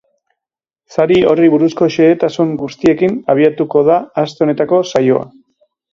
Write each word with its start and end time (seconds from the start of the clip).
Sari 0.93 1.17
horri 1.33 1.49
buruzko 1.55 1.89
xehetasun 1.97 2.55
guztiekin 2.63 3.15
abiatuko 3.35 3.87
da 3.91 3.99
aste 4.23 4.47
honetako 4.47 4.85
saioa. 4.95 5.23